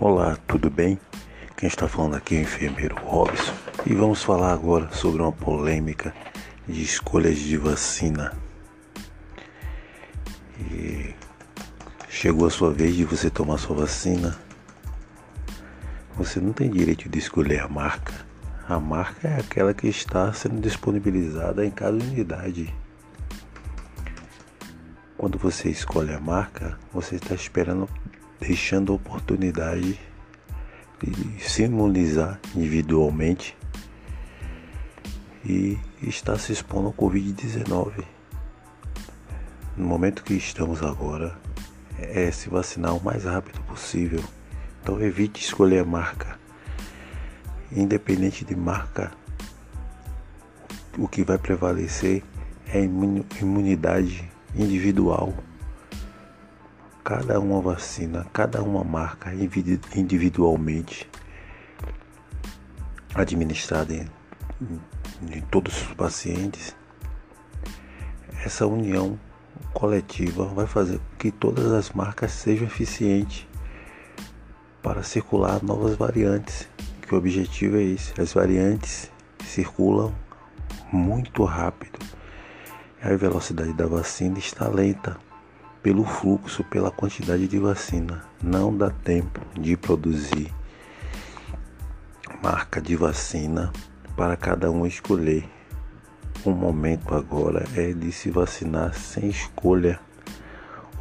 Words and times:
Olá, 0.00 0.36
tudo 0.48 0.68
bem? 0.68 0.98
Quem 1.56 1.68
está 1.68 1.86
falando 1.86 2.16
aqui 2.16 2.34
é 2.34 2.38
o 2.38 2.42
enfermeiro 2.42 2.96
Robson 2.96 3.54
e 3.86 3.94
vamos 3.94 4.24
falar 4.24 4.52
agora 4.52 4.90
sobre 4.90 5.22
uma 5.22 5.30
polêmica 5.30 6.12
de 6.66 6.82
escolhas 6.82 7.38
de 7.38 7.56
vacina. 7.56 8.36
E 10.58 11.14
chegou 12.08 12.44
a 12.48 12.50
sua 12.50 12.72
vez 12.72 12.96
de 12.96 13.04
você 13.04 13.30
tomar 13.30 13.56
sua 13.56 13.76
vacina. 13.76 14.36
Você 16.16 16.40
não 16.40 16.52
tem 16.52 16.68
direito 16.68 17.08
de 17.08 17.20
escolher 17.20 17.60
a 17.60 17.68
marca. 17.68 18.14
A 18.68 18.80
marca 18.80 19.28
é 19.28 19.38
aquela 19.38 19.72
que 19.72 19.86
está 19.86 20.32
sendo 20.32 20.60
disponibilizada 20.60 21.64
em 21.64 21.70
cada 21.70 21.92
unidade. 21.92 22.74
Quando 25.16 25.38
você 25.38 25.70
escolhe 25.70 26.12
a 26.12 26.18
marca, 26.18 26.76
você 26.92 27.14
está 27.14 27.32
esperando 27.32 27.88
deixando 28.40 28.92
a 28.92 28.96
oportunidade 28.96 29.98
de 31.02 31.40
se 31.42 31.64
imunizar 31.64 32.40
individualmente 32.54 33.56
e 35.44 35.78
está 36.02 36.38
se 36.38 36.52
expondo 36.52 36.88
ao 36.88 36.94
Covid-19. 36.94 38.04
No 39.76 39.86
momento 39.86 40.22
que 40.22 40.34
estamos 40.34 40.82
agora, 40.82 41.38
é 41.98 42.30
se 42.30 42.48
vacinar 42.48 42.96
o 42.96 43.02
mais 43.02 43.24
rápido 43.24 43.60
possível. 43.62 44.22
Então 44.82 45.00
evite 45.00 45.42
escolher 45.42 45.80
a 45.80 45.84
marca. 45.84 46.38
Independente 47.72 48.44
de 48.44 48.54
marca, 48.54 49.12
o 50.96 51.08
que 51.08 51.24
vai 51.24 51.38
prevalecer 51.38 52.22
é 52.66 52.78
a 52.78 53.40
imunidade 53.40 54.30
individual 54.54 55.34
cada 57.04 57.38
uma 57.38 57.60
vacina, 57.60 58.26
cada 58.32 58.62
uma 58.62 58.82
marca 58.82 59.30
individualmente 59.94 61.06
administrada 63.14 63.92
em, 63.92 64.08
em 65.30 65.42
todos 65.42 65.82
os 65.82 65.94
pacientes, 65.94 66.74
essa 68.42 68.66
união 68.66 69.20
coletiva 69.74 70.46
vai 70.46 70.66
fazer 70.66 70.98
com 70.98 71.16
que 71.18 71.30
todas 71.30 71.70
as 71.72 71.90
marcas 71.90 72.32
sejam 72.32 72.66
eficientes 72.66 73.46
para 74.82 75.02
circular 75.02 75.62
novas 75.62 75.96
variantes, 75.96 76.68
que 77.02 77.14
o 77.14 77.18
objetivo 77.18 77.76
é 77.76 77.82
esse. 77.82 78.18
As 78.18 78.32
variantes 78.32 79.10
circulam 79.44 80.14
muito 80.90 81.44
rápido. 81.44 81.98
A 83.02 83.14
velocidade 83.14 83.74
da 83.74 83.86
vacina 83.86 84.38
está 84.38 84.68
lenta 84.68 85.18
pelo 85.84 86.02
fluxo, 86.02 86.64
pela 86.64 86.90
quantidade 86.90 87.46
de 87.46 87.58
vacina. 87.58 88.24
Não 88.42 88.74
dá 88.74 88.88
tempo 88.88 89.38
de 89.52 89.76
produzir 89.76 90.50
marca 92.42 92.80
de 92.80 92.96
vacina 92.96 93.70
para 94.16 94.34
cada 94.34 94.70
um 94.70 94.86
escolher. 94.86 95.46
O 96.42 96.52
momento 96.52 97.14
agora 97.14 97.66
é 97.76 97.92
de 97.92 98.10
se 98.12 98.30
vacinar 98.30 98.94
sem 98.94 99.28
escolha. 99.28 100.00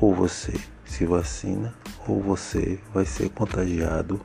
Ou 0.00 0.12
você 0.12 0.52
se 0.84 1.06
vacina 1.06 1.72
ou 2.08 2.20
você 2.20 2.80
vai 2.92 3.04
ser 3.04 3.28
contagiado 3.30 4.20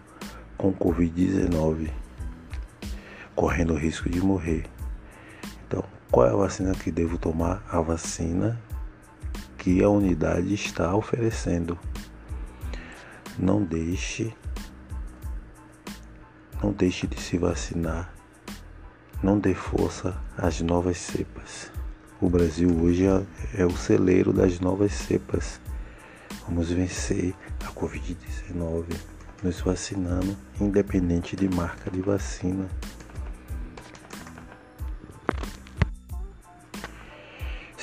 com 0.57 0.73
Covid-19, 0.73 1.91
correndo 3.35 3.75
o 3.75 3.77
risco 3.77 4.09
de 4.09 4.19
morrer. 4.19 4.65
Então, 5.67 5.83
qual 6.09 6.25
é 6.25 6.31
a 6.31 6.35
vacina 6.35 6.73
que 6.73 6.89
devo 6.89 7.19
tomar? 7.19 7.63
A 7.69 7.79
vacina 7.79 8.59
que 9.57 9.83
a 9.83 9.89
unidade 9.89 10.53
está 10.53 10.95
oferecendo. 10.95 11.77
Não 13.37 13.63
deixe 13.63 14.33
não 16.61 16.71
deixe 16.71 17.05
de 17.05 17.19
se 17.19 17.37
vacinar. 17.37 18.11
Não 19.21 19.39
dê 19.39 19.53
força 19.53 20.19
às 20.37 20.59
novas 20.61 20.97
cepas. 20.97 21.71
O 22.19 22.29
Brasil 22.29 22.69
hoje 22.81 23.05
é, 23.05 23.61
é 23.61 23.65
o 23.65 23.77
celeiro 23.77 24.33
das 24.33 24.59
novas 24.59 24.91
cepas. 24.91 25.61
Vamos 26.47 26.71
vencer 26.71 27.35
a 27.63 27.71
Covid-19 27.71 28.85
nos 29.43 29.61
vacinando, 29.61 30.35
independente 30.59 31.35
de 31.35 31.47
marca 31.47 31.91
de 31.91 32.01
vacina. 32.01 32.67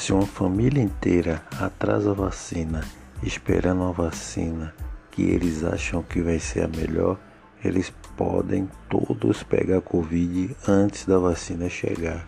Se 0.04 0.12
uma 0.12 0.26
família 0.26 0.82
inteira 0.82 1.42
atrasa 1.58 2.10
a 2.10 2.12
vacina, 2.12 2.84
esperando 3.22 3.84
a 3.84 3.90
vacina 3.90 4.74
que 5.10 5.22
eles 5.22 5.64
acham 5.64 6.02
que 6.02 6.20
vai 6.20 6.38
ser 6.38 6.64
a 6.64 6.68
melhor, 6.68 7.18
eles 7.64 7.90
podem 8.14 8.68
todos 8.90 9.42
pegar 9.42 9.80
Covid 9.80 10.54
antes 10.68 11.06
da 11.06 11.18
vacina 11.18 11.70
chegar. 11.70 12.26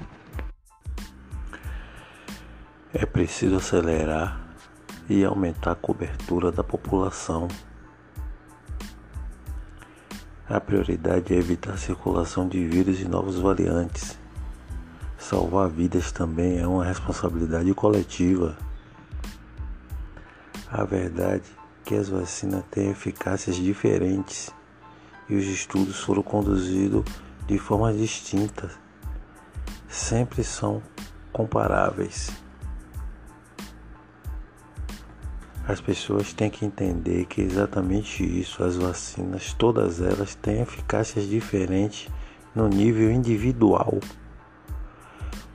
É 2.95 3.05
preciso 3.05 3.57
acelerar 3.57 4.41
e 5.07 5.23
aumentar 5.23 5.73
a 5.73 5.75
cobertura 5.77 6.51
da 6.51 6.65
população. 6.65 7.47
A 10.49 10.59
prioridade 10.59 11.35
é 11.35 11.37
evitar 11.37 11.75
a 11.75 11.77
circulação 11.77 12.49
de 12.49 12.67
vírus 12.67 13.03
e 13.03 13.05
novas 13.07 13.37
variantes 13.37 14.19
Salvar 15.29 15.69
vidas 15.69 16.13
também 16.13 16.61
é 16.61 16.67
uma 16.69 16.85
responsabilidade 16.85 17.75
coletiva. 17.75 18.57
A 20.71 20.85
verdade 20.85 21.43
é 21.43 21.85
que 21.85 21.97
as 21.97 22.09
vacinas 22.09 22.63
têm 22.71 22.91
eficácias 22.91 23.57
diferentes 23.57 24.55
e 25.29 25.35
os 25.35 25.45
estudos 25.47 25.99
foram 25.99 26.23
conduzidos 26.23 27.03
de 27.45 27.59
formas 27.59 27.99
distintas. 27.99 28.79
Sempre 29.89 30.45
são 30.45 30.81
comparáveis. 31.33 32.31
As 35.67 35.81
pessoas 35.81 36.33
têm 36.33 36.51
que 36.51 36.65
entender 36.65 37.25
que 37.25 37.41
é 37.41 37.45
exatamente 37.45 38.23
isso, 38.23 38.63
as 38.63 38.77
vacinas, 38.77 39.53
todas 39.55 40.01
elas 40.01 40.37
têm 40.37 40.61
eficácias 40.61 41.27
diferentes 41.27 42.09
no 42.55 42.69
nível 42.69 43.11
individual. 43.11 43.99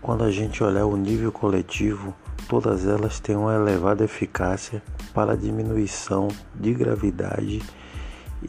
Quando 0.01 0.23
a 0.23 0.31
gente 0.31 0.63
olhar 0.63 0.85
o 0.85 0.97
nível 0.97 1.31
coletivo, 1.31 2.15
todas 2.49 2.87
elas 2.87 3.19
têm 3.19 3.35
uma 3.35 3.53
elevada 3.53 4.03
eficácia 4.03 4.81
para 5.13 5.37
diminuição 5.37 6.27
de 6.55 6.73
gravidade 6.73 7.61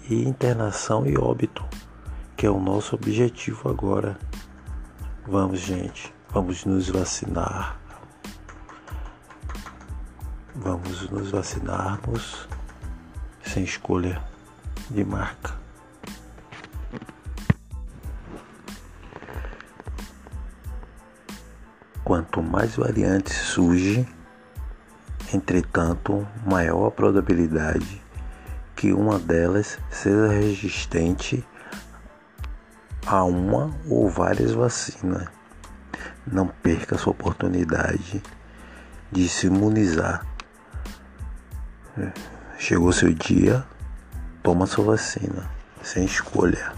e 0.09 0.27
internação 0.27 1.07
e 1.07 1.19
óbito, 1.19 1.63
que 2.37 2.47
é 2.47 2.51
o 2.51 2.59
nosso 2.59 2.95
objetivo 2.95 3.69
agora. 3.69 4.19
Vamos, 5.27 5.61
gente, 5.61 6.13
vamos 6.31 6.65
nos 6.65 6.89
vacinar. 6.89 7.79
Vamos 10.55 11.11
nos 11.11 11.31
vacinarmos 11.31 12.49
sem 13.45 13.63
escolha 13.63 14.23
de 14.91 15.05
marca. 15.05 15.62
Quanto 22.13 22.43
mais 22.43 22.77
variantes 22.77 23.35
surgem, 23.35 24.07
entretanto, 25.33 26.29
maior 26.45 26.89
a 26.89 26.91
probabilidade 26.91 28.03
que 28.77 28.93
uma 28.93 29.19
delas 29.19 29.79
seja 29.91 30.29
resistente 30.29 31.43
a 33.07 33.25
uma 33.25 33.75
ou 33.89 34.11
várias 34.11 34.53
vacinas. 34.53 35.27
Não 36.27 36.49
perca 36.49 36.99
sua 36.99 37.13
oportunidade 37.13 38.23
de 39.11 39.27
se 39.27 39.47
imunizar. 39.47 40.27
Chegou 42.59 42.93
seu 42.93 43.15
dia, 43.15 43.65
toma 44.43 44.67
sua 44.67 44.85
vacina, 44.85 45.51
sem 45.83 46.05
escolha. 46.05 46.75